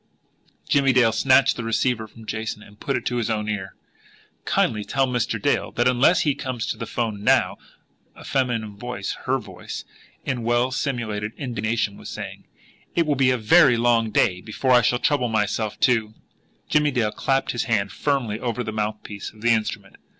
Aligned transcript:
Jimmie 0.67 0.93
Dale 0.93 1.11
snatched 1.11 1.57
the 1.57 1.63
receiver 1.63 2.07
from 2.07 2.25
Jason, 2.25 2.63
and 2.63 2.79
put 2.79 2.95
it 2.97 3.05
to 3.05 3.17
his 3.17 3.29
own 3.29 3.47
ear. 3.47 3.75
"Kindly 4.45 4.83
tell 4.83 5.05
Mr. 5.05 5.39
Dale 5.39 5.71
that 5.73 5.87
unless 5.87 6.21
he 6.21 6.33
comes 6.33 6.65
to 6.65 6.77
the 6.77 6.87
'phone 6.87 7.23
now," 7.23 7.59
a 8.15 8.23
feminine 8.23 8.75
voice, 8.77 9.11
her 9.25 9.37
voice, 9.37 9.85
in 10.25 10.41
well 10.41 10.71
simulated 10.71 11.33
indignation, 11.37 11.97
was 11.97 12.09
saying, 12.09 12.45
"it 12.95 13.05
will 13.05 13.13
be 13.13 13.29
a 13.29 13.37
very 13.37 13.77
long 13.77 14.09
day 14.09 14.41
before 14.41 14.71
I 14.71 14.81
shall 14.81 14.97
trouble 14.97 15.27
myself 15.29 15.79
to" 15.81 16.15
Jimmie 16.71 16.89
Dale 16.89 17.11
clapped 17.11 17.51
his 17.51 17.65
hand 17.65 17.91
firmly 17.91 18.39
over 18.39 18.63
the 18.63 18.71
mouthpiece 18.71 19.29
of 19.29 19.41
the 19.41 19.51
instrument. 19.51 19.97